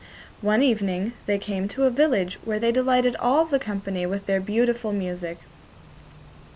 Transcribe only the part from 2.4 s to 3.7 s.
where they delighted all the